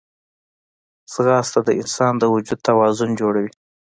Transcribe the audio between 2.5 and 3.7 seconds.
توازن جوړوي